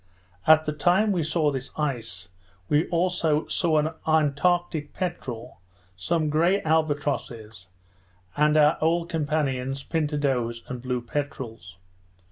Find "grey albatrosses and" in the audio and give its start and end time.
6.31-8.57